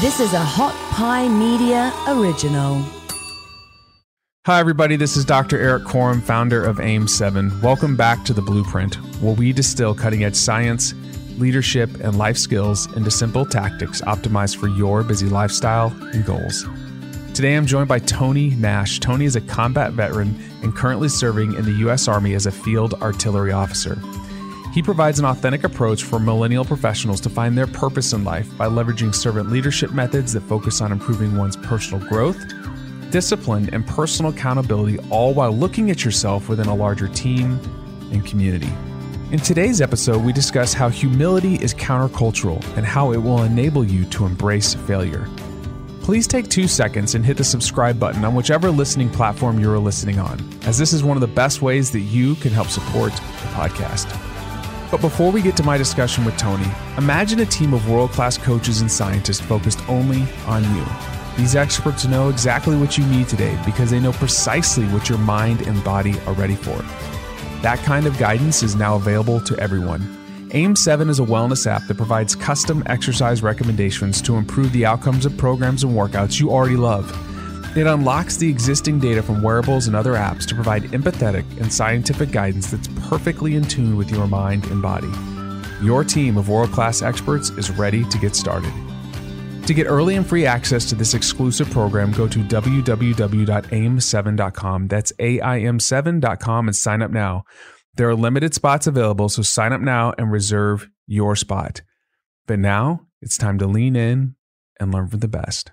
This 0.00 0.18
is 0.18 0.32
a 0.32 0.40
Hot 0.40 0.74
Pie 0.92 1.28
Media 1.28 1.92
original. 2.08 2.82
Hi, 4.46 4.58
everybody. 4.58 4.96
This 4.96 5.14
is 5.14 5.26
Dr. 5.26 5.58
Erik 5.58 5.82
Korem, 5.82 6.22
founder 6.22 6.64
of 6.64 6.78
AIM7. 6.78 7.60
Welcome 7.60 7.96
back 7.96 8.24
to 8.24 8.32
The 8.32 8.40
Blueprint, 8.40 8.94
where 9.20 9.34
we 9.34 9.52
distill 9.52 9.94
cutting 9.94 10.24
edge 10.24 10.36
science, 10.36 10.94
leadership, 11.36 11.90
and 12.00 12.16
life 12.16 12.38
skills 12.38 12.90
into 12.96 13.10
simple 13.10 13.44
tactics 13.44 14.00
optimized 14.00 14.56
for 14.56 14.68
your 14.68 15.02
busy 15.02 15.28
lifestyle 15.28 15.94
and 16.14 16.24
goals. 16.24 16.64
Today, 17.34 17.54
I'm 17.54 17.66
joined 17.66 17.88
by 17.88 17.98
Tony 17.98 18.54
Nash. 18.54 19.00
Tony 19.00 19.26
is 19.26 19.36
a 19.36 19.42
combat 19.42 19.92
veteran 19.92 20.34
and 20.62 20.74
currently 20.74 21.10
serving 21.10 21.52
in 21.56 21.66
the 21.66 21.74
U.S. 21.80 22.08
Army 22.08 22.32
as 22.32 22.46
a 22.46 22.50
field 22.50 22.94
artillery 23.02 23.52
officer. 23.52 23.98
He 24.72 24.82
provides 24.82 25.18
an 25.18 25.24
authentic 25.24 25.64
approach 25.64 26.04
for 26.04 26.20
millennial 26.20 26.64
professionals 26.64 27.20
to 27.22 27.28
find 27.28 27.58
their 27.58 27.66
purpose 27.66 28.12
in 28.12 28.22
life 28.22 28.56
by 28.56 28.66
leveraging 28.66 29.12
servant 29.12 29.50
leadership 29.50 29.90
methods 29.90 30.32
that 30.34 30.42
focus 30.42 30.80
on 30.80 30.92
improving 30.92 31.36
one's 31.36 31.56
personal 31.56 32.06
growth, 32.06 32.40
discipline, 33.10 33.68
and 33.72 33.84
personal 33.84 34.30
accountability, 34.30 34.98
all 35.10 35.34
while 35.34 35.50
looking 35.50 35.90
at 35.90 36.04
yourself 36.04 36.48
within 36.48 36.68
a 36.68 36.74
larger 36.74 37.08
team 37.08 37.58
and 38.12 38.24
community. 38.24 38.72
In 39.32 39.40
today's 39.40 39.80
episode, 39.80 40.24
we 40.24 40.32
discuss 40.32 40.72
how 40.72 40.88
humility 40.88 41.56
is 41.56 41.74
countercultural 41.74 42.64
and 42.76 42.86
how 42.86 43.12
it 43.12 43.18
will 43.18 43.42
enable 43.42 43.84
you 43.84 44.04
to 44.06 44.24
embrace 44.24 44.74
failure. 44.74 45.28
Please 46.00 46.28
take 46.28 46.48
two 46.48 46.68
seconds 46.68 47.16
and 47.16 47.26
hit 47.26 47.36
the 47.36 47.44
subscribe 47.44 47.98
button 47.98 48.24
on 48.24 48.36
whichever 48.36 48.70
listening 48.70 49.10
platform 49.10 49.58
you're 49.58 49.78
listening 49.80 50.20
on, 50.20 50.40
as 50.62 50.78
this 50.78 50.92
is 50.92 51.02
one 51.02 51.16
of 51.16 51.20
the 51.20 51.26
best 51.26 51.60
ways 51.60 51.90
that 51.90 52.00
you 52.00 52.36
can 52.36 52.52
help 52.52 52.68
support 52.68 53.12
the 53.12 53.48
podcast. 53.52 54.29
But 54.90 55.00
before 55.00 55.30
we 55.30 55.40
get 55.40 55.56
to 55.58 55.62
my 55.62 55.78
discussion 55.78 56.24
with 56.24 56.36
Tony, 56.36 56.66
imagine 56.98 57.38
a 57.40 57.46
team 57.46 57.72
of 57.72 57.88
world 57.88 58.10
class 58.10 58.36
coaches 58.36 58.80
and 58.80 58.90
scientists 58.90 59.40
focused 59.40 59.88
only 59.88 60.24
on 60.46 60.64
you. 60.74 60.84
These 61.36 61.54
experts 61.54 62.06
know 62.06 62.28
exactly 62.28 62.76
what 62.76 62.98
you 62.98 63.06
need 63.06 63.28
today 63.28 63.56
because 63.64 63.90
they 63.90 64.00
know 64.00 64.12
precisely 64.12 64.86
what 64.86 65.08
your 65.08 65.18
mind 65.18 65.62
and 65.62 65.82
body 65.84 66.18
are 66.26 66.34
ready 66.34 66.56
for. 66.56 66.76
That 67.62 67.78
kind 67.84 68.06
of 68.06 68.18
guidance 68.18 68.62
is 68.64 68.74
now 68.74 68.96
available 68.96 69.40
to 69.42 69.56
everyone. 69.58 70.00
AIM7 70.48 71.08
is 71.08 71.20
a 71.20 71.24
wellness 71.24 71.68
app 71.68 71.86
that 71.86 71.96
provides 71.96 72.34
custom 72.34 72.82
exercise 72.86 73.40
recommendations 73.44 74.20
to 74.22 74.34
improve 74.34 74.72
the 74.72 74.84
outcomes 74.84 75.24
of 75.24 75.36
programs 75.36 75.84
and 75.84 75.92
workouts 75.92 76.40
you 76.40 76.50
already 76.50 76.76
love. 76.76 77.08
It 77.76 77.86
unlocks 77.86 78.36
the 78.36 78.50
existing 78.50 78.98
data 78.98 79.22
from 79.22 79.42
wearables 79.42 79.86
and 79.86 79.94
other 79.94 80.14
apps 80.14 80.44
to 80.46 80.56
provide 80.56 80.82
empathetic 80.84 81.44
and 81.60 81.72
scientific 81.72 82.32
guidance 82.32 82.72
that's 82.72 82.88
perfectly 83.08 83.54
in 83.54 83.62
tune 83.62 83.96
with 83.96 84.10
your 84.10 84.26
mind 84.26 84.66
and 84.66 84.82
body. 84.82 85.08
Your 85.80 86.02
team 86.02 86.36
of 86.36 86.48
world 86.48 86.72
class 86.72 87.00
experts 87.00 87.50
is 87.50 87.70
ready 87.70 88.02
to 88.04 88.18
get 88.18 88.34
started. 88.34 88.72
To 89.66 89.74
get 89.74 89.86
early 89.86 90.16
and 90.16 90.26
free 90.26 90.46
access 90.46 90.84
to 90.86 90.96
this 90.96 91.14
exclusive 91.14 91.70
program, 91.70 92.10
go 92.10 92.26
to 92.26 92.40
www.aim7.com. 92.40 94.88
That's 94.88 95.12
AIM7.com 95.12 96.66
and 96.66 96.76
sign 96.76 97.02
up 97.02 97.12
now. 97.12 97.44
There 97.94 98.08
are 98.08 98.16
limited 98.16 98.52
spots 98.52 98.88
available, 98.88 99.28
so 99.28 99.42
sign 99.42 99.72
up 99.72 99.80
now 99.80 100.12
and 100.18 100.32
reserve 100.32 100.88
your 101.06 101.36
spot. 101.36 101.82
But 102.48 102.58
now 102.58 103.06
it's 103.22 103.38
time 103.38 103.58
to 103.58 103.68
lean 103.68 103.94
in 103.94 104.34
and 104.80 104.92
learn 104.92 105.06
from 105.06 105.20
the 105.20 105.28
best. 105.28 105.70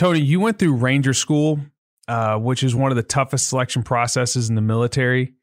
Tony, 0.00 0.18
you 0.18 0.40
went 0.40 0.58
through 0.58 0.76
Ranger 0.76 1.12
School, 1.12 1.60
uh, 2.08 2.38
which 2.38 2.62
is 2.62 2.74
one 2.74 2.90
of 2.90 2.96
the 2.96 3.02
toughest 3.02 3.48
selection 3.48 3.82
processes 3.82 4.48
in 4.48 4.54
the 4.54 4.62
military. 4.62 5.34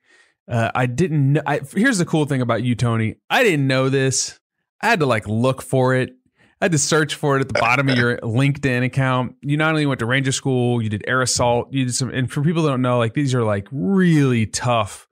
Uh, 0.49 0.71
I 0.73 0.87
didn't. 0.87 1.33
Know, 1.33 1.43
I, 1.45 1.59
here's 1.75 1.99
the 1.99 2.07
cool 2.07 2.25
thing 2.25 2.41
about 2.41 2.63
you, 2.63 2.73
Tony. 2.73 3.17
I 3.29 3.43
didn't 3.43 3.67
know 3.67 3.89
this. 3.89 4.39
I 4.81 4.87
had 4.87 5.01
to 5.01 5.05
like 5.05 5.27
look 5.27 5.61
for 5.61 5.93
it. 5.93 6.15
I 6.59 6.65
had 6.65 6.71
to 6.71 6.79
search 6.79 7.13
for 7.13 7.37
it 7.37 7.41
at 7.41 7.49
the 7.49 7.59
bottom 7.59 7.87
of 7.87 7.97
your 7.99 8.17
LinkedIn 8.23 8.83
account. 8.83 9.35
You 9.43 9.57
not 9.57 9.69
only 9.69 9.85
went 9.85 9.99
to 9.99 10.07
Ranger 10.07 10.31
School, 10.31 10.81
you 10.81 10.89
did 10.89 11.03
air 11.07 11.21
assault. 11.21 11.71
You 11.71 11.85
did 11.85 11.93
some, 11.93 12.09
and 12.09 12.31
for 12.31 12.41
people 12.41 12.63
that 12.63 12.69
don't 12.71 12.81
know, 12.81 12.97
like 12.97 13.13
these 13.13 13.35
are 13.35 13.43
like 13.43 13.67
really 13.71 14.47
tough 14.47 15.07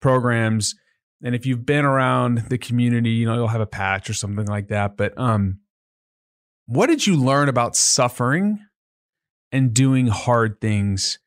programs. 0.00 0.76
And 1.24 1.34
if 1.34 1.44
you've 1.44 1.66
been 1.66 1.84
around 1.84 2.44
the 2.50 2.56
community, 2.56 3.10
you 3.10 3.26
know 3.26 3.34
you'll 3.34 3.48
have 3.48 3.60
a 3.60 3.66
patch 3.66 4.08
or 4.08 4.14
something 4.14 4.46
like 4.46 4.68
that. 4.68 4.96
But 4.96 5.18
um, 5.18 5.58
what 6.70 6.86
did 6.86 7.04
you 7.04 7.16
learn 7.16 7.48
about 7.48 7.74
suffering 7.74 8.64
and 9.50 9.74
doing 9.74 10.06
hard 10.06 10.60
things? 10.60 11.18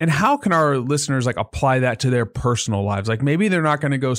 And 0.00 0.10
how 0.10 0.36
can 0.36 0.52
our 0.52 0.78
listeners 0.78 1.24
like 1.24 1.36
apply 1.36 1.78
that 1.80 2.00
to 2.00 2.10
their 2.10 2.26
personal 2.26 2.82
lives? 2.82 3.08
Like 3.08 3.22
maybe 3.22 3.46
they're 3.46 3.62
not 3.62 3.80
going 3.80 3.92
to 3.92 3.98
go, 3.98 4.16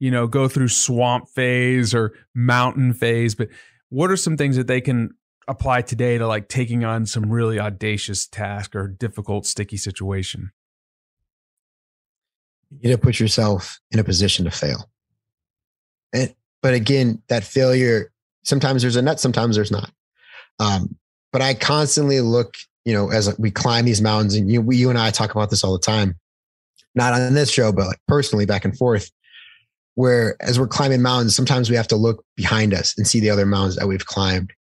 you 0.00 0.10
know, 0.10 0.26
go 0.26 0.48
through 0.48 0.66
swamp 0.66 1.28
phase 1.28 1.94
or 1.94 2.12
mountain 2.34 2.92
phase, 2.92 3.36
but 3.36 3.50
what 3.88 4.10
are 4.10 4.16
some 4.16 4.36
things 4.36 4.56
that 4.56 4.66
they 4.66 4.80
can 4.80 5.10
apply 5.46 5.82
today 5.82 6.18
to 6.18 6.26
like 6.26 6.48
taking 6.48 6.84
on 6.84 7.06
some 7.06 7.30
really 7.30 7.60
audacious 7.60 8.26
task 8.26 8.74
or 8.74 8.88
difficult, 8.88 9.46
sticky 9.46 9.76
situation? 9.76 10.50
You 12.80 12.90
to 12.90 12.98
put 12.98 13.20
yourself 13.20 13.80
in 13.92 14.00
a 14.00 14.04
position 14.04 14.44
to 14.46 14.50
fail. 14.50 14.90
And, 16.12 16.34
but 16.62 16.74
again, 16.74 17.22
that 17.28 17.44
failure, 17.44 18.12
sometimes 18.42 18.82
there's 18.82 18.96
a 18.96 19.02
nut, 19.02 19.20
sometimes 19.20 19.54
there's 19.54 19.70
not. 19.70 19.92
Um, 20.60 20.96
but 21.32 21.42
I 21.42 21.54
constantly 21.54 22.20
look, 22.20 22.54
you 22.84 22.92
know, 22.92 23.10
as 23.10 23.36
we 23.38 23.50
climb 23.50 23.84
these 23.84 24.02
mountains, 24.02 24.34
and 24.34 24.50
you, 24.50 24.64
you 24.70 24.90
and 24.90 24.98
I 24.98 25.10
talk 25.10 25.32
about 25.32 25.50
this 25.50 25.64
all 25.64 25.72
the 25.72 25.78
time, 25.78 26.16
not 26.94 27.12
on 27.12 27.34
this 27.34 27.50
show, 27.50 27.72
but 27.72 27.86
like 27.86 28.00
personally 28.06 28.46
back 28.46 28.64
and 28.64 28.76
forth. 28.76 29.10
Where 29.96 30.36
as 30.40 30.58
we're 30.58 30.68
climbing 30.68 31.02
mountains, 31.02 31.34
sometimes 31.34 31.68
we 31.68 31.76
have 31.76 31.88
to 31.88 31.96
look 31.96 32.24
behind 32.36 32.72
us 32.72 32.96
and 32.96 33.06
see 33.06 33.20
the 33.20 33.30
other 33.30 33.44
mountains 33.44 33.76
that 33.76 33.88
we've 33.88 34.06
climbed, 34.06 34.52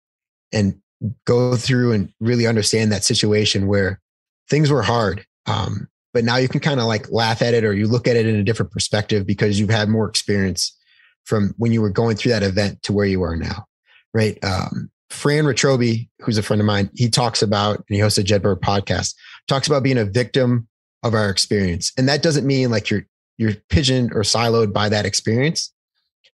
and 0.52 0.80
go 1.26 1.54
through 1.54 1.92
and 1.92 2.12
really 2.20 2.46
understand 2.46 2.90
that 2.90 3.04
situation 3.04 3.66
where 3.66 4.00
things 4.48 4.70
were 4.70 4.82
hard. 4.82 5.24
Um, 5.46 5.88
but 6.12 6.24
now 6.24 6.36
you 6.36 6.48
can 6.48 6.60
kind 6.60 6.80
of 6.80 6.86
like 6.86 7.10
laugh 7.10 7.42
at 7.42 7.54
it 7.54 7.64
or 7.64 7.72
you 7.72 7.86
look 7.86 8.08
at 8.08 8.16
it 8.16 8.26
in 8.26 8.36
a 8.36 8.42
different 8.42 8.72
perspective 8.72 9.26
because 9.26 9.60
you've 9.60 9.70
had 9.70 9.88
more 9.88 10.08
experience 10.08 10.76
from 11.24 11.54
when 11.58 11.70
you 11.70 11.82
were 11.82 11.90
going 11.90 12.16
through 12.16 12.32
that 12.32 12.42
event 12.42 12.82
to 12.84 12.92
where 12.92 13.06
you 13.06 13.22
are 13.22 13.36
now. 13.36 13.66
Right. 14.14 14.42
Um, 14.42 14.90
Fran 15.10 15.44
Racioppi, 15.44 16.08
who's 16.20 16.38
a 16.38 16.42
friend 16.42 16.60
of 16.60 16.66
mine, 16.66 16.90
he 16.94 17.08
talks 17.08 17.42
about, 17.42 17.76
and 17.76 17.86
he 17.88 17.98
hosts 17.98 18.18
a 18.18 18.24
Jedburgh 18.24 18.60
podcast, 18.60 19.14
talks 19.46 19.66
about 19.66 19.82
being 19.82 19.98
a 19.98 20.04
victim 20.04 20.68
of 21.02 21.14
our 21.14 21.30
experience. 21.30 21.92
And 21.96 22.08
that 22.08 22.22
doesn't 22.22 22.46
mean 22.46 22.70
like 22.70 22.90
you're 22.90 23.06
you're 23.38 23.54
pigeoned 23.70 24.12
or 24.12 24.22
siloed 24.22 24.72
by 24.72 24.88
that 24.88 25.06
experience, 25.06 25.72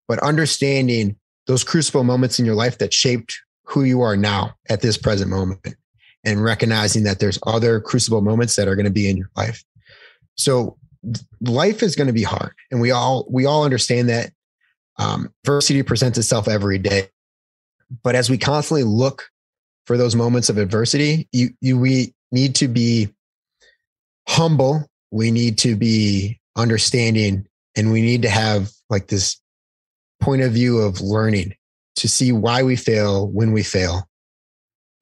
but 0.07 0.19
understanding 0.19 1.17
those 1.47 1.65
crucible 1.65 2.05
moments 2.05 2.39
in 2.39 2.45
your 2.45 2.55
life 2.55 2.79
that 2.79 2.93
shaped 2.93 3.41
who 3.65 3.85
you 3.85 4.03
are 4.03 4.17
now 4.17 4.55
at 4.69 4.83
this 4.83 4.99
present 4.99 5.31
moment 5.31 5.61
and 6.25 6.45
recognizing 6.45 7.05
that 7.05 7.19
there's 7.19 7.39
other 7.47 7.81
crucible 7.81 8.21
moments 8.21 8.57
that 8.57 8.69
are 8.69 8.77
going 8.77 8.85
to 8.85 8.93
be 8.93 9.09
in 9.09 9.17
your 9.17 9.31
life. 9.35 9.65
So 10.37 10.77
life 11.41 11.83
is 11.83 11.97
going 11.97 12.09
to 12.09 12.13
be 12.13 12.23
hard. 12.23 12.53
And 12.71 12.81
we 12.81 12.91
all 12.91 13.27
we 13.31 13.47
all 13.47 13.65
understand 13.65 14.09
that 14.11 14.33
um, 14.99 15.33
adversity 15.45 15.83
presents 15.83 16.19
itself 16.19 16.49
every 16.49 16.79
day. 16.79 17.09
But 18.03 18.15
as 18.15 18.31
we 18.31 18.39
constantly 18.39 18.85
look 18.85 19.29
for 19.87 19.97
those 19.97 20.15
moments 20.15 20.49
of 20.49 20.59
adversity, 20.59 21.29
you, 21.33 21.51
you, 21.61 21.79
we 21.79 22.15
need 22.31 22.55
to 22.57 22.69
be 22.69 23.09
humble. 24.29 24.87
We 25.11 25.31
need 25.31 25.59
to 25.59 25.75
be 25.75 26.41
understanding 26.57 27.47
and 27.77 27.93
we 27.93 28.01
need 28.01 28.23
to 28.23 28.29
have 28.29 28.71
like 28.89 29.09
this 29.09 29.41
point 30.21 30.43
of 30.43 30.53
view 30.53 30.79
of 30.79 31.01
learning 31.01 31.55
to 31.97 32.09
see 32.09 32.33
why 32.33 32.63
we 32.63 32.77
fail 32.77 33.29
when 33.29 33.53
we 33.53 33.63
fail 33.63 34.09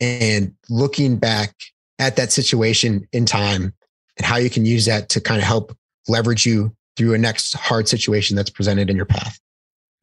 and 0.00 0.54
looking 0.68 1.16
back 1.16 1.54
at 1.98 2.16
that 2.16 2.32
situation 2.32 3.06
in 3.12 3.26
time 3.26 3.74
and 4.16 4.26
how 4.26 4.36
you 4.36 4.50
can 4.50 4.64
use 4.64 4.86
that 4.86 5.08
to 5.10 5.20
kind 5.20 5.40
of 5.40 5.46
help 5.46 5.76
leverage 6.08 6.46
you 6.46 6.74
through 6.96 7.14
a 7.14 7.18
next 7.18 7.54
hard 7.54 7.88
situation 7.88 8.36
that's 8.36 8.50
presented 8.50 8.90
in 8.90 8.96
your 8.96 9.06
path. 9.06 9.38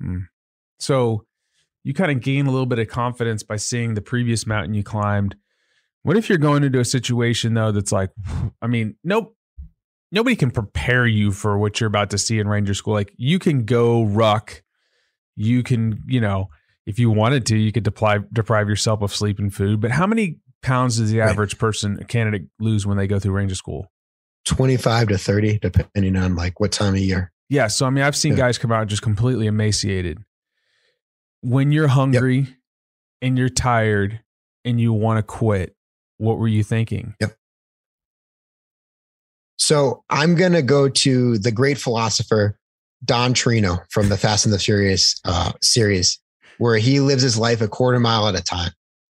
Mm. 0.02 0.28
So 0.80 1.26
you 1.86 1.94
kind 1.94 2.12
of 2.12 2.20
gain 2.20 2.48
a 2.48 2.52
little 2.52 2.66
bit 2.66 2.80
of 2.80 2.88
confidence 2.88 3.44
by 3.44 3.56
seeing 3.58 3.94
the 3.94 4.02
previous 4.02 4.48
mountain 4.48 4.74
you 4.74 4.84
climbed. 4.84 5.36
What 6.02 6.18
if 6.18 6.28
you're 6.28 6.40
going 6.40 6.64
into 6.64 6.80
a 6.80 6.86
situation 6.86 7.54
though 7.54 7.72
that's 7.72 7.92
like, 7.92 8.10
I 8.62 8.68
mean, 8.68 8.96
nope, 9.04 9.38
nobody 10.12 10.36
can 10.36 10.50
prepare 10.50 11.06
you 11.06 11.32
for 11.32 11.58
what 11.60 11.80
you're 11.80 11.88
about 11.88 12.10
to 12.10 12.18
see 12.18 12.40
in 12.40 12.48
Ranger 12.48 12.74
School. 12.74 12.96
Like 12.96 13.14
you 13.18 13.38
can 13.38 13.66
go 13.66 14.04
ruck, 14.04 14.64
you 15.36 15.62
can, 15.62 16.02
you 16.08 16.20
know, 16.20 16.50
if 16.88 16.98
you 16.98 17.12
wanted 17.12 17.46
to, 17.48 17.58
you 17.58 17.72
could 17.72 17.84
deprive 17.84 18.34
deprive 18.34 18.68
yourself 18.68 19.04
of 19.04 19.14
sleep 19.14 19.38
and 19.38 19.54
food. 19.54 19.80
But 19.80 19.92
how 19.92 20.08
many 20.08 20.40
pounds 20.64 20.98
does 20.98 21.12
the 21.12 21.22
average 21.22 21.60
person, 21.60 22.00
a 22.02 22.04
candidate, 22.04 22.48
lose 22.60 22.88
when 22.88 22.98
they 22.98 23.08
go 23.08 23.20
through 23.20 23.34
Ranger 23.34 23.56
School? 23.56 23.92
25 24.46 25.10
to 25.10 25.18
30, 25.18 25.60
depending 25.60 26.16
on 26.16 26.36
like 26.36 26.60
what 26.60 26.72
time 26.72 26.94
of 26.96 27.00
year. 27.00 27.32
Yeah. 27.50 27.68
So 27.68 27.86
I 27.86 27.92
mean, 27.92 28.04
I've 28.04 28.16
seen 28.16 28.32
yeah. 28.32 28.40
guys 28.40 28.58
come 28.58 28.72
out 28.72 28.88
just 28.88 29.04
completely 29.04 29.46
emaciated 29.46 30.24
when 31.42 31.72
you're 31.72 31.88
hungry 31.88 32.38
yep. 32.38 32.50
and 33.22 33.38
you're 33.38 33.50
tired 33.50 34.22
and 34.64 34.80
you 34.80 34.94
want 34.94 35.18
to 35.18 35.24
quit, 35.24 35.76
what 36.18 36.38
were 36.38 36.48
you 36.48 36.64
thinking? 36.64 37.16
Yep. 37.22 37.36
So 39.58 40.04
I'm 40.10 40.36
going 40.36 40.54
to 40.54 40.62
go 40.62 40.90
to 40.90 41.38
the 41.38 41.52
great 41.52 41.78
philosopher, 41.78 42.58
Dom 43.04 43.34
Toretto 43.34 43.80
from 43.90 44.10
the 44.10 44.18
Fast 44.18 44.46
and 44.46 44.54
the 44.54 44.60
Furious 44.60 45.20
uh, 45.26 45.54
series, 45.62 46.20
where 46.58 46.78
he 46.78 47.00
lives 47.00 47.24
his 47.24 47.38
life 47.38 47.62
a 47.62 47.68
quarter 47.68 48.00
mile 48.00 48.28
at 48.28 48.36
a 48.36 48.44
time. 48.44 48.72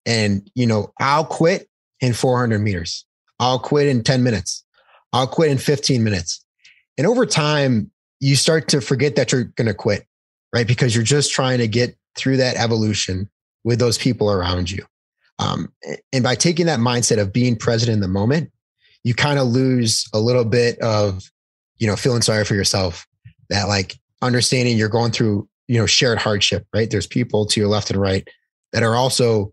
and 0.07 0.51
you 0.55 0.67
know, 0.67 0.93
I'll 0.99 1.25
quit 1.25 1.69
in 2.01 2.15
400 2.15 2.59
meters. 2.59 3.05
I'll 3.39 3.59
quit 3.59 3.87
in 3.87 4.03
10 4.03 4.23
minutes. 4.23 4.65
I'll 5.13 5.27
quit 5.27 5.51
in 5.51 5.59
15 5.59 6.03
minutes. 6.05 6.45
And 6.97 7.07
over 7.07 7.27
time, 7.27 7.91
you 8.21 8.37
start 8.37 8.69
to 8.69 8.81
forget 8.81 9.17
that 9.17 9.33
you're 9.33 9.45
going 9.45 9.67
to 9.67 9.75
quit, 9.75 10.07
right? 10.55 10.67
Because 10.67 10.95
you're 10.95 11.05
just 11.05 11.33
trying 11.33 11.59
to 11.59 11.69
get 11.69 11.97
through 12.17 12.39
that 12.39 12.57
evolution 12.57 13.29
with 13.65 13.79
those 13.79 13.99
people 13.99 14.31
around 14.31 14.71
you. 14.71 14.85
Um, 15.39 15.73
and 16.12 16.23
by 16.23 16.35
taking 16.35 16.67
that 16.67 16.81
mindset 16.81 17.19
of 17.19 17.33
being 17.33 17.57
present 17.57 17.91
in 17.91 18.01
the 18.01 18.09
moment, 18.09 18.51
you 19.05 19.15
kind 19.15 19.39
of 19.39 19.49
lose 19.49 20.07
a 20.12 20.21
little 20.21 20.45
bit 20.45 20.79
of, 20.81 21.31
you 21.79 21.87
know, 21.87 21.97
feeling 21.97 22.23
sorry 22.23 22.45
for 22.45 22.55
yourself 22.55 23.07
that 23.49 23.69
like 23.69 23.99
understanding 24.23 24.77
you're 24.77 24.89
going 24.89 25.12
through, 25.12 25.49
you 25.67 25.79
know, 25.79 25.87
shared 25.87 26.19
hardship, 26.19 26.67
right? 26.75 26.91
There's 26.91 27.07
people 27.07 27.47
to 27.47 27.61
your 27.61 27.69
left 27.69 27.91
and 27.91 28.01
right 28.01 28.29
that 28.73 28.83
are 28.83 28.97
also 28.97 29.53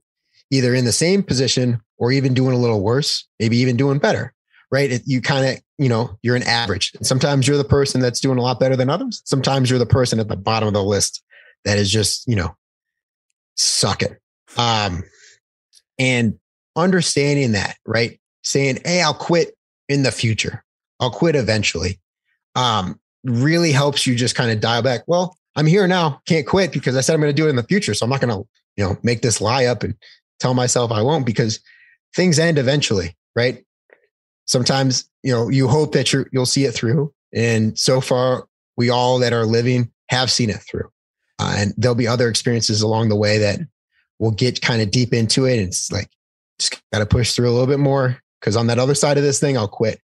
either 0.51 0.73
in 0.73 0.85
the 0.85 0.91
same 0.91 1.23
position 1.23 1.79
or 1.97 2.11
even 2.11 2.33
doing 2.33 2.53
a 2.53 2.57
little 2.57 2.81
worse, 2.81 3.25
maybe 3.39 3.57
even 3.57 3.77
doing 3.77 3.97
better, 3.97 4.33
right? 4.71 5.01
You 5.05 5.21
kind 5.21 5.45
of, 5.45 5.63
you 5.77 5.89
know, 5.89 6.17
you're 6.21 6.35
an 6.35 6.43
average. 6.43 6.91
Sometimes 7.01 7.47
you're 7.47 7.57
the 7.57 7.63
person 7.63 8.01
that's 8.01 8.19
doing 8.19 8.37
a 8.37 8.41
lot 8.41 8.59
better 8.59 8.75
than 8.75 8.89
others. 8.89 9.21
Sometimes 9.25 9.69
you're 9.69 9.79
the 9.79 9.85
person 9.85 10.19
at 10.19 10.27
the 10.27 10.35
bottom 10.35 10.67
of 10.67 10.73
the 10.73 10.83
list 10.83 11.23
that 11.67 11.77
is 11.77 11.91
just, 11.91 12.27
you 12.27 12.35
know, 12.35 12.55
sucking. 13.55 14.15
Um, 14.57 15.03
and 15.99 16.39
understanding 16.75 17.53
that, 17.53 17.77
right? 17.85 18.19
Saying, 18.43 18.79
Hey, 18.85 19.01
I'll 19.01 19.13
quit 19.13 19.55
in 19.89 20.03
the 20.03 20.11
future. 20.11 20.63
I'll 20.99 21.11
quit 21.11 21.35
eventually. 21.35 21.99
Um, 22.55 22.99
really 23.23 23.71
helps 23.71 24.07
you 24.07 24.15
just 24.15 24.35
kind 24.35 24.51
of 24.51 24.59
dial 24.59 24.81
back. 24.81 25.01
Well, 25.07 25.37
I'm 25.55 25.65
here 25.65 25.87
now. 25.87 26.21
Can't 26.25 26.47
quit 26.47 26.71
because 26.71 26.95
I 26.95 27.01
said 27.01 27.13
I'm 27.13 27.21
going 27.21 27.35
to 27.35 27.41
do 27.41 27.47
it 27.47 27.49
in 27.49 27.55
the 27.55 27.63
future. 27.63 27.93
So 27.93 28.05
I'm 28.05 28.09
not 28.09 28.21
going 28.21 28.33
to, 28.33 28.47
you 28.77 28.83
know, 28.83 28.97
make 29.03 29.21
this 29.21 29.41
lie 29.41 29.65
up 29.65 29.83
and 29.83 29.95
tell 30.39 30.53
myself 30.53 30.91
I 30.91 31.01
won't 31.01 31.25
because 31.25 31.59
things 32.15 32.39
end 32.39 32.57
eventually, 32.57 33.15
right? 33.35 33.63
Sometimes, 34.45 35.09
you 35.23 35.33
know, 35.33 35.49
you 35.49 35.67
hope 35.67 35.91
that 35.93 36.13
you 36.13 36.25
you'll 36.31 36.45
see 36.45 36.65
it 36.65 36.73
through. 36.73 37.13
And 37.33 37.77
so 37.77 37.99
far, 38.01 38.47
we 38.77 38.89
all 38.89 39.19
that 39.19 39.33
are 39.33 39.45
living 39.45 39.91
have 40.09 40.31
seen 40.31 40.49
it 40.49 40.61
through. 40.61 40.89
Uh, 41.39 41.55
and 41.57 41.73
there'll 41.77 41.95
be 41.95 42.07
other 42.07 42.29
experiences 42.29 42.81
along 42.81 43.09
the 43.09 43.15
way 43.15 43.37
that 43.37 43.59
we'll 44.19 44.31
get 44.31 44.61
kind 44.61 44.81
of 44.81 44.91
deep 44.91 45.13
into 45.13 45.45
it. 45.45 45.57
And 45.57 45.67
it's 45.67 45.91
like, 45.91 46.09
just 46.59 46.81
got 46.91 46.99
to 46.99 47.05
push 47.05 47.33
through 47.33 47.49
a 47.49 47.51
little 47.51 47.67
bit 47.67 47.79
more 47.79 48.17
because 48.39 48.55
on 48.55 48.67
that 48.67 48.79
other 48.79 48.95
side 48.95 49.17
of 49.17 49.23
this 49.23 49.39
thing, 49.39 49.57
I'll 49.57 49.67
quit. 49.67 50.01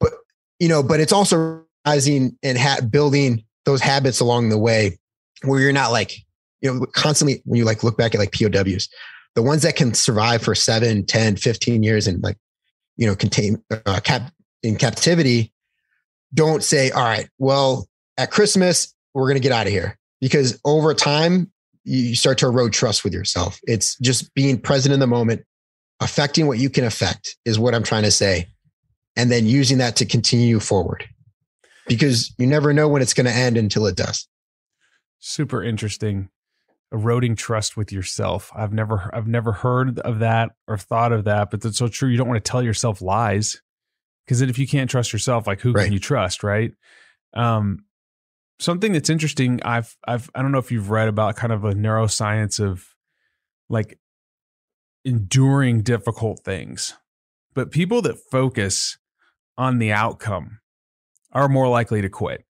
But, 0.00 0.12
you 0.58 0.68
know, 0.68 0.82
but 0.82 1.00
it's 1.00 1.12
also 1.12 1.64
rising 1.86 2.36
and 2.42 2.58
ha- 2.58 2.80
building 2.88 3.44
those 3.64 3.80
habits 3.80 4.20
along 4.20 4.48
the 4.48 4.58
way 4.58 4.98
where 5.42 5.60
you're 5.60 5.72
not 5.72 5.92
like, 5.92 6.16
you 6.60 6.72
know, 6.72 6.86
constantly 6.86 7.42
when 7.44 7.58
you 7.58 7.64
like 7.64 7.84
look 7.84 7.96
back 7.96 8.14
at 8.14 8.18
like 8.18 8.32
POWs, 8.32 8.88
the 9.34 9.42
ones 9.42 9.62
that 9.62 9.76
can 9.76 9.94
survive 9.94 10.42
for 10.42 10.54
seven, 10.54 11.06
10, 11.06 11.36
15 11.36 11.82
years 11.82 12.06
and 12.06 12.22
like, 12.22 12.36
you 12.96 13.06
know, 13.06 13.14
contain 13.14 13.62
uh, 13.86 14.00
cap 14.00 14.32
in 14.62 14.76
captivity, 14.76 15.52
don't 16.32 16.62
say, 16.62 16.90
all 16.90 17.02
right, 17.02 17.28
well, 17.38 17.88
at 18.16 18.30
Christmas, 18.30 18.94
we're 19.12 19.28
going 19.28 19.36
to 19.36 19.40
get 19.40 19.52
out 19.52 19.66
of 19.66 19.72
here 19.72 19.98
because 20.20 20.60
over 20.64 20.94
time, 20.94 21.50
you 21.84 22.14
start 22.14 22.38
to 22.38 22.46
erode 22.46 22.72
trust 22.72 23.04
with 23.04 23.12
yourself. 23.12 23.60
It's 23.64 23.96
just 23.98 24.34
being 24.34 24.58
present 24.58 24.92
in 24.92 25.00
the 25.00 25.06
moment, 25.06 25.44
affecting 26.00 26.46
what 26.46 26.58
you 26.58 26.70
can 26.70 26.84
affect 26.84 27.36
is 27.44 27.58
what 27.58 27.74
I'm 27.74 27.82
trying 27.82 28.04
to 28.04 28.10
say. 28.10 28.48
And 29.16 29.30
then 29.30 29.46
using 29.46 29.78
that 29.78 29.96
to 29.96 30.06
continue 30.06 30.58
forward 30.58 31.04
because 31.86 32.34
you 32.38 32.46
never 32.46 32.72
know 32.72 32.88
when 32.88 33.02
it's 33.02 33.14
going 33.14 33.26
to 33.26 33.32
end 33.32 33.56
until 33.56 33.86
it 33.86 33.96
does. 33.96 34.26
Super 35.20 35.62
interesting. 35.62 36.30
Eroding 36.92 37.36
trust 37.36 37.76
with 37.76 37.92
yourself. 37.92 38.50
I've 38.54 38.72
never 38.72 39.10
I've 39.12 39.26
never 39.26 39.52
heard 39.52 39.98
of 40.00 40.20
that 40.20 40.52
or 40.68 40.78
thought 40.78 41.12
of 41.12 41.24
that, 41.24 41.50
but 41.50 41.60
that's 41.60 41.78
so 41.78 41.88
true. 41.88 42.08
You 42.08 42.16
don't 42.16 42.28
want 42.28 42.44
to 42.44 42.50
tell 42.50 42.62
yourself 42.62 43.02
lies 43.02 43.60
because 44.26 44.40
if 44.40 44.58
you 44.58 44.66
can't 44.66 44.90
trust 44.90 45.12
yourself, 45.12 45.46
like 45.46 45.60
who 45.60 45.72
right. 45.72 45.84
can 45.84 45.92
you 45.92 45.98
trust, 45.98 46.42
right? 46.42 46.72
Um, 47.34 47.84
something 48.58 48.92
that's 48.92 49.10
interesting 49.10 49.60
i've 49.64 49.96
i've 50.06 50.30
i 50.34 50.42
don't 50.42 50.52
know 50.52 50.58
if 50.58 50.70
you've 50.70 50.90
read 50.90 51.08
about 51.08 51.36
kind 51.36 51.52
of 51.52 51.64
a 51.64 51.72
neuroscience 51.72 52.60
of 52.60 52.86
like 53.68 53.98
enduring 55.04 55.82
difficult 55.82 56.40
things 56.44 56.94
but 57.54 57.70
people 57.70 58.02
that 58.02 58.18
focus 58.30 58.98
on 59.56 59.78
the 59.78 59.92
outcome 59.92 60.58
are 61.32 61.48
more 61.48 61.68
likely 61.68 62.02
to 62.02 62.08
quit. 62.08 62.44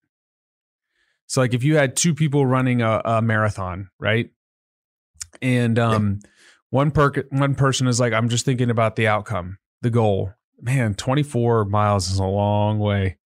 So 1.27 1.41
like 1.41 1.55
if 1.55 1.65
you 1.65 1.77
had 1.77 1.97
two 1.97 2.15
people 2.15 2.45
running 2.47 2.83
a, 2.83 3.01
a 3.05 3.23
marathon 3.23 3.91
right? 3.99 4.31
And 5.43 5.79
um 5.79 6.21
yeah. 6.23 6.31
one 6.71 6.91
per 6.91 7.13
one 7.31 7.55
person 7.55 7.87
is 7.87 7.99
like 7.99 8.13
i'm 8.13 8.29
just 8.29 8.45
thinking 8.45 8.71
about 8.71 8.97
the 8.97 9.09
outcome 9.09 9.59
the 9.83 9.91
goal. 9.91 10.33
Man 10.61 10.95
24 10.95 11.67
miles 11.67 12.11
is 12.11 12.19
a 12.19 12.25
long 12.25 12.79
way 12.79 13.19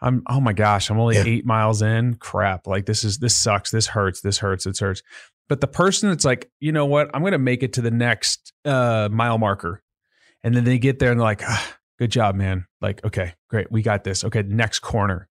I'm 0.00 0.22
oh 0.28 0.40
my 0.40 0.52
gosh, 0.52 0.90
I'm 0.90 1.00
only 1.00 1.16
yeah. 1.16 1.24
eight 1.26 1.46
miles 1.46 1.82
in. 1.82 2.14
Crap. 2.14 2.66
Like 2.66 2.86
this 2.86 3.04
is 3.04 3.18
this 3.18 3.36
sucks. 3.36 3.70
This 3.70 3.86
hurts. 3.86 4.20
This 4.20 4.38
hurts. 4.38 4.64
This 4.64 4.80
hurts. 4.80 5.02
But 5.48 5.60
the 5.60 5.66
person 5.66 6.10
that's 6.10 6.24
like, 6.24 6.50
you 6.60 6.72
know 6.72 6.86
what, 6.86 7.10
I'm 7.14 7.22
gonna 7.22 7.38
make 7.38 7.62
it 7.62 7.72
to 7.74 7.80
the 7.80 7.90
next 7.90 8.52
uh 8.64 9.08
mile 9.10 9.38
marker. 9.38 9.82
And 10.44 10.54
then 10.54 10.64
they 10.64 10.78
get 10.78 10.98
there 10.98 11.10
and 11.10 11.18
they're 11.18 11.24
like, 11.24 11.42
ah, 11.44 11.76
good 11.98 12.12
job, 12.12 12.36
man. 12.36 12.66
Like, 12.80 13.04
okay, 13.04 13.34
great. 13.48 13.72
We 13.72 13.82
got 13.82 14.04
this. 14.04 14.24
Okay, 14.24 14.42
next 14.42 14.80
corner. 14.80 15.28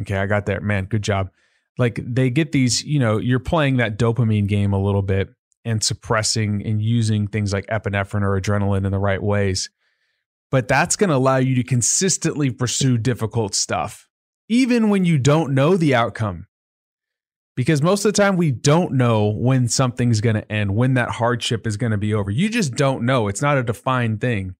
Okay, 0.00 0.16
I 0.16 0.26
got 0.26 0.46
there. 0.46 0.60
Man, 0.60 0.84
good 0.84 1.02
job. 1.02 1.30
Like 1.78 1.98
they 2.02 2.28
get 2.28 2.52
these, 2.52 2.84
you 2.84 2.98
know, 2.98 3.16
you're 3.16 3.38
playing 3.38 3.78
that 3.78 3.98
dopamine 3.98 4.46
game 4.46 4.74
a 4.74 4.82
little 4.82 5.02
bit 5.02 5.30
and 5.64 5.82
suppressing 5.82 6.62
and 6.66 6.82
using 6.82 7.26
things 7.26 7.52
like 7.52 7.66
epinephrine 7.66 8.22
or 8.22 8.38
adrenaline 8.38 8.84
in 8.84 8.92
the 8.92 8.98
right 8.98 9.22
ways 9.22 9.70
but 10.52 10.68
that's 10.68 10.96
going 10.96 11.08
to 11.08 11.16
allow 11.16 11.38
you 11.38 11.54
to 11.56 11.64
consistently 11.64 12.50
pursue 12.50 12.98
difficult 12.98 13.54
stuff, 13.54 14.06
even 14.50 14.90
when 14.90 15.04
you 15.06 15.18
don't 15.18 15.54
know 15.54 15.78
the 15.78 15.94
outcome. 15.94 16.46
Because 17.56 17.82
most 17.82 18.04
of 18.04 18.12
the 18.12 18.16
time, 18.16 18.36
we 18.36 18.50
don't 18.50 18.92
know 18.92 19.28
when 19.30 19.66
something's 19.66 20.20
going 20.20 20.36
to 20.36 20.52
end, 20.52 20.76
when 20.76 20.94
that 20.94 21.10
hardship 21.10 21.66
is 21.66 21.76
going 21.76 21.92
to 21.92 21.98
be 21.98 22.12
over. 22.12 22.30
You 22.30 22.50
just 22.50 22.74
don't 22.74 23.04
know. 23.04 23.28
It's 23.28 23.42
not 23.42 23.56
a 23.56 23.62
defined 23.62 24.20
thing. 24.20 24.54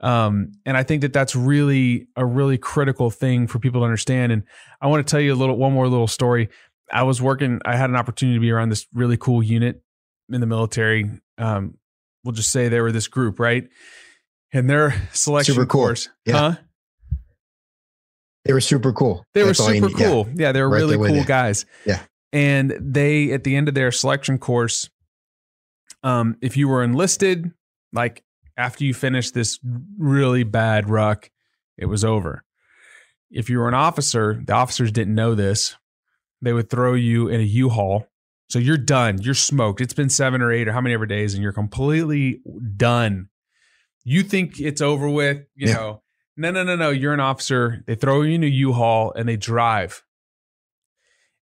Um, 0.00 0.52
and 0.64 0.76
I 0.76 0.82
think 0.82 1.02
that 1.02 1.12
that's 1.12 1.36
really 1.36 2.08
a 2.16 2.24
really 2.24 2.56
critical 2.56 3.10
thing 3.10 3.48
for 3.48 3.58
people 3.58 3.82
to 3.82 3.84
understand. 3.84 4.32
And 4.32 4.44
I 4.80 4.86
want 4.86 5.06
to 5.06 5.10
tell 5.10 5.20
you 5.20 5.34
a 5.34 5.36
little, 5.36 5.56
one 5.56 5.72
more 5.72 5.88
little 5.88 6.06
story. 6.06 6.48
I 6.90 7.02
was 7.02 7.20
working, 7.20 7.60
I 7.66 7.76
had 7.76 7.90
an 7.90 7.96
opportunity 7.96 8.36
to 8.36 8.40
be 8.40 8.50
around 8.50 8.70
this 8.70 8.86
really 8.94 9.18
cool 9.18 9.42
unit 9.42 9.82
in 10.30 10.40
the 10.40 10.46
military. 10.46 11.10
Um, 11.36 11.76
we'll 12.24 12.32
just 12.32 12.50
say 12.50 12.68
they 12.68 12.80
were 12.80 12.92
this 12.92 13.08
group, 13.08 13.38
right? 13.38 13.68
And 14.52 14.68
their 14.68 14.94
selection 15.12 15.54
super 15.54 15.66
cool. 15.66 15.80
course. 15.82 16.08
Yeah. 16.24 16.32
Huh? 16.34 16.56
They 18.44 18.52
were 18.52 18.60
super 18.60 18.92
cool. 18.92 19.24
They 19.34 19.42
That's 19.42 19.60
were 19.60 19.74
super 19.74 19.90
cool. 19.90 20.26
Yeah. 20.28 20.46
yeah, 20.46 20.52
they 20.52 20.62
were 20.62 20.70
right 20.70 20.78
really 20.78 20.96
cool 20.96 21.24
guys. 21.24 21.66
Yeah. 21.84 22.00
And 22.32 22.74
they 22.80 23.32
at 23.32 23.44
the 23.44 23.56
end 23.56 23.68
of 23.68 23.74
their 23.74 23.92
selection 23.92 24.38
course, 24.38 24.88
um, 26.02 26.36
if 26.40 26.56
you 26.56 26.68
were 26.68 26.82
enlisted, 26.82 27.52
like 27.92 28.24
after 28.56 28.84
you 28.84 28.94
finished 28.94 29.34
this 29.34 29.58
really 29.98 30.44
bad 30.44 30.88
ruck, 30.88 31.30
it 31.76 31.86
was 31.86 32.04
over. 32.04 32.44
If 33.30 33.50
you 33.50 33.58
were 33.58 33.68
an 33.68 33.74
officer, 33.74 34.40
the 34.44 34.54
officers 34.54 34.90
didn't 34.92 35.14
know 35.14 35.34
this. 35.34 35.76
They 36.40 36.52
would 36.52 36.70
throw 36.70 36.94
you 36.94 37.28
in 37.28 37.40
a 37.40 37.44
U-Haul. 37.44 38.06
So 38.48 38.58
you're 38.58 38.78
done. 38.78 39.20
You're 39.20 39.34
smoked. 39.34 39.82
It's 39.82 39.92
been 39.92 40.08
seven 40.08 40.40
or 40.40 40.50
eight 40.50 40.68
or 40.68 40.72
how 40.72 40.80
many 40.80 40.94
ever 40.94 41.04
days, 41.04 41.34
and 41.34 41.42
you're 41.42 41.52
completely 41.52 42.40
done 42.76 43.28
you 44.04 44.22
think 44.22 44.60
it's 44.60 44.80
over 44.80 45.08
with, 45.08 45.38
you 45.54 45.68
yeah. 45.68 45.74
know. 45.74 46.02
No, 46.36 46.50
no, 46.52 46.62
no, 46.62 46.76
no. 46.76 46.90
You're 46.90 47.14
an 47.14 47.20
officer. 47.20 47.82
They 47.86 47.96
throw 47.96 48.22
you 48.22 48.34
in 48.34 48.44
a 48.44 48.46
U-Haul 48.46 49.12
and 49.14 49.28
they 49.28 49.36
drive. 49.36 50.04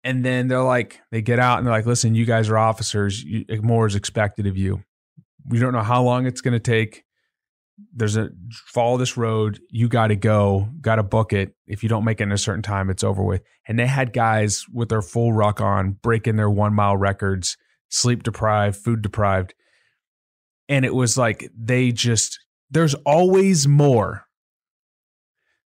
And 0.04 0.26
then 0.26 0.50
they're 0.50 0.62
like, 0.62 1.00
they 1.12 1.22
get 1.22 1.40
out 1.40 1.58
and 1.58 1.66
they're 1.66 1.74
like, 1.74 1.86
listen, 1.86 2.16
you 2.16 2.26
guys 2.26 2.50
are 2.50 2.58
officers. 2.58 3.24
You, 3.24 3.46
eh, 3.48 3.60
more 3.62 3.88
is 3.88 3.96
expected 3.96 4.46
of 4.46 4.58
you. 4.58 4.84
We 5.48 5.60
don't 5.60 5.72
know 5.72 5.84
how 5.84 6.04
long 6.04 6.26
it's 6.26 6.42
going 6.42 6.54
to 6.54 6.60
take. 6.60 7.06
There's 7.94 8.18
a 8.18 8.30
follow 8.68 8.98
this 8.98 9.16
road. 9.16 9.60
You 9.70 9.88
got 9.88 10.08
to 10.08 10.16
go, 10.16 10.68
got 10.82 10.96
to 10.96 11.04
book 11.04 11.32
it. 11.32 11.56
If 11.66 11.82
you 11.82 11.90
don't 11.90 12.04
make 12.04 12.20
it 12.20 12.24
in 12.24 12.32
a 12.34 12.38
certain 12.38 12.62
time, 12.62 12.90
it's 12.90 13.04
over 13.04 13.24
with. 13.24 13.42
And 13.68 13.80
they 13.80 13.88
had 13.88 14.12
guys 14.12 14.66
with 14.72 14.90
their 14.90 15.02
full 15.02 15.32
ruck 15.32 15.62
on, 15.62 15.94
breaking 15.94 16.36
their 16.36 16.50
one 16.50 16.74
mile 16.74 16.98
records, 16.98 17.58
sleep 17.90 18.24
deprived, 18.24 18.76
food 18.76 19.02
deprived. 19.02 19.54
And 20.70 20.86
it 20.86 20.96
was 20.96 21.18
like 21.18 21.50
they 21.58 21.92
just 21.92 22.40
there's 22.72 22.94
always 23.06 23.68
more. 23.68 24.26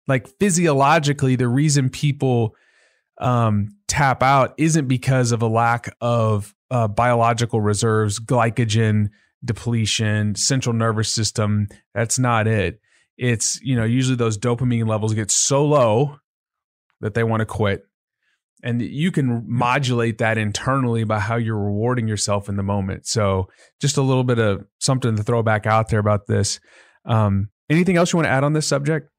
Like 0.09 0.29
physiologically, 0.39 1.37
the 1.37 1.49
reason 1.49 1.91
people 1.91 2.55
um, 3.19 3.77
tap 3.89 4.23
out 4.23 4.55
isn't 4.57 4.89
because 4.89 5.33
of 5.33 5.43
a 5.43 5.47
lack 5.49 5.95
of 6.01 6.55
uh, 6.71 6.89
biological 6.89 7.61
reserves, 7.61 8.21
glycogen 8.21 9.11
depletion, 9.45 10.35
central 10.35 10.75
nervous 10.75 11.13
system. 11.13 11.69
That's 11.95 12.19
not 12.19 12.47
it. 12.47 12.81
It's, 13.17 13.61
you 13.63 13.77
know, 13.77 13.85
usually 13.85 14.17
those 14.17 14.39
dopamine 14.39 14.87
levels 14.89 15.15
get 15.15 15.31
so 15.31 15.65
low 15.65 16.19
that 17.01 17.15
they 17.15 17.25
want 17.25 17.41
to 17.41 17.47
quit. 17.47 17.85
and 18.63 18.83
you 18.83 19.13
can 19.13 19.45
modulate 19.47 20.19
that 20.19 20.39
internally 20.39 21.05
by 21.05 21.21
how 21.21 21.37
you're 21.37 21.59
rewarding 21.59 22.09
yourself 22.09 22.49
in 22.49 22.57
the 22.57 22.63
moment. 22.63 23.07
So, 23.07 23.49
just 23.81 23.97
a 23.97 24.03
little 24.03 24.25
bit 24.25 24.39
of 24.39 24.67
something 24.87 25.17
to 25.17 25.23
throw 25.23 25.43
back 25.43 25.67
out 25.67 25.91
there 25.91 26.01
about 26.01 26.27
this. 26.27 26.61
Um, 27.05 27.51
anything 27.69 27.97
else 27.97 28.13
you 28.13 28.17
want 28.17 28.27
to 28.27 28.31
add 28.31 28.45
on 28.45 28.55
this 28.55 28.67
subject? 28.67 29.11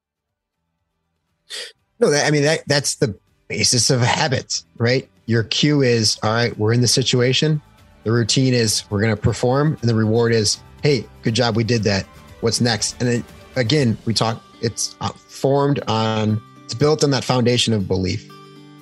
No, 2.00 2.12
I 2.12 2.30
mean 2.30 2.42
that 2.42 2.64
that's 2.66 2.96
the 2.96 3.18
basis 3.48 3.90
of 3.90 4.00
habits, 4.00 4.66
right? 4.76 5.08
Your 5.26 5.44
cue 5.44 5.82
is 5.82 6.18
all 6.22 6.32
right. 6.32 6.56
We're 6.58 6.72
in 6.72 6.80
the 6.80 6.88
situation. 6.88 7.62
The 8.04 8.12
routine 8.12 8.54
is 8.54 8.84
we're 8.90 9.00
going 9.00 9.14
to 9.14 9.20
perform, 9.20 9.76
and 9.80 9.88
the 9.88 9.94
reward 9.94 10.32
is 10.32 10.58
hey, 10.82 11.04
good 11.22 11.34
job, 11.34 11.56
we 11.56 11.64
did 11.64 11.82
that. 11.84 12.04
What's 12.40 12.60
next? 12.60 12.96
And 13.00 13.08
then 13.08 13.24
again, 13.56 13.98
we 14.04 14.14
talk. 14.14 14.42
It's 14.60 14.96
uh, 15.00 15.08
formed 15.10 15.80
on. 15.88 16.42
It's 16.64 16.74
built 16.74 17.02
on 17.02 17.10
that 17.10 17.24
foundation 17.24 17.72
of 17.72 17.88
belief, 17.88 18.30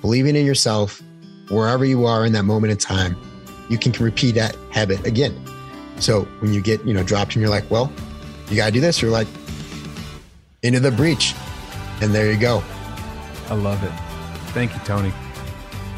believing 0.01 0.35
in 0.35 0.45
yourself, 0.45 1.01
wherever 1.49 1.85
you 1.85 2.05
are 2.05 2.25
in 2.25 2.33
that 2.33 2.43
moment 2.43 2.71
in 2.71 2.77
time. 2.77 3.15
You 3.69 3.77
can 3.77 3.91
repeat 3.93 4.35
that 4.35 4.55
habit 4.71 5.05
again. 5.05 5.35
So 5.99 6.21
when 6.39 6.53
you 6.53 6.61
get 6.61 6.83
you 6.85 6.93
know 6.93 7.03
dropped 7.03 7.35
and 7.35 7.41
you're 7.41 7.51
like, 7.51 7.69
well, 7.69 7.91
you 8.49 8.55
got 8.55 8.67
to 8.67 8.71
do 8.71 8.81
this. 8.81 9.01
You're 9.01 9.11
like 9.11 9.27
into 10.63 10.79
the 10.79 10.91
breach, 10.91 11.33
and 12.01 12.13
there 12.13 12.31
you 12.31 12.39
go. 12.39 12.63
I 13.49 13.55
love 13.55 13.83
it. 13.83 13.91
Thank 14.51 14.73
you, 14.73 14.79
Tony. 14.85 15.13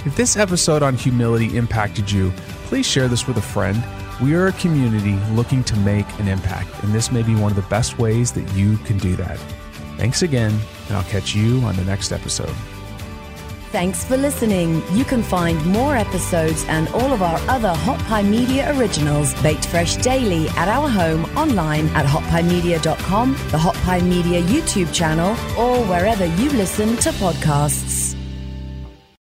If 0.06 0.15
this 0.15 0.38
episode 0.38 0.82
on 0.82 0.96
humility 0.96 1.58
impacted 1.58 2.12
you, 2.12 2.32
please 2.65 2.86
share 2.86 3.08
this 3.08 3.27
with 3.27 3.38
a 3.38 3.41
friend. 3.41 3.84
We 4.22 4.36
are 4.36 4.48
a 4.48 4.53
community 4.53 5.15
looking 5.34 5.63
to 5.65 5.77
make 5.77 6.08
an 6.20 6.27
impact, 6.27 6.84
and 6.84 6.94
this 6.94 7.12
may 7.12 7.24
be 7.24 7.36
one 7.36 7.51
of 7.51 7.56
the 7.56 7.70
best 7.70 8.00
ways 8.00 8.32
that 8.34 8.50
you 8.53 8.77
can 8.79 8.98
do 8.98 9.15
that. 9.15 9.38
Thanks 9.98 10.22
again, 10.22 10.58
and 10.88 10.98
I'll 10.98 11.03
catch 11.03 11.36
you 11.36 11.60
on 11.62 11.75
the 11.75 11.84
next 11.84 12.12
episode. 12.12 12.53
Thanks 13.72 14.04
for 14.04 14.18
listening. 14.18 14.82
You 14.94 15.06
can 15.06 15.22
find 15.22 15.64
more 15.68 15.96
episodes 15.96 16.66
and 16.70 16.88
all 16.90 17.14
of 17.14 17.22
our 17.22 17.38
other 17.48 17.70
Hot 17.70 18.00
Pie 18.06 18.24
Media 18.24 18.76
originals 18.76 19.40
baked 19.44 19.68
fresh 19.68 19.96
daily 19.98 20.50
at 20.50 20.68
our 20.68 20.90
home 20.90 21.26
online 21.38 21.88
at 21.90 22.08
hotpiemedia.com, 22.08 23.34
the 23.52 23.60
Hot 23.60 23.76
Pie 23.76 24.02
Media 24.02 24.42
YouTube 24.42 24.92
channel, 24.92 25.32
or 25.56 25.86
wherever 25.86 26.26
you 26.26 26.50
listen 26.50 26.98
to 26.98 27.12
podcasts. 27.12 28.19